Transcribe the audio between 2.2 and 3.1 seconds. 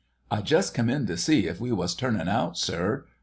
out, sir.